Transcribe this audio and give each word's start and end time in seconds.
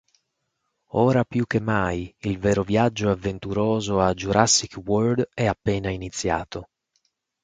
Ora 0.93 1.23
più 1.23 1.45
che 1.45 1.59
mai 1.59 2.11
il 2.21 2.39
vero 2.39 2.63
viaggio 2.63 3.11
avventuroso 3.11 3.99
a 3.99 4.15
Jurassic 4.15 4.77
World 4.83 5.29
è 5.31 5.45
appena 5.45 5.91
iniziato. 5.91 6.69